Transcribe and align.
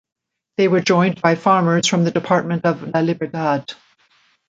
They 0.57 0.67
were 0.67 0.79
joined 0.81 1.21
by 1.21 1.35
farmers 1.35 1.85
from 1.85 2.05
the 2.05 2.09
department 2.09 2.65
of 2.65 2.81
La 2.81 3.01
Libertad. 3.01 3.73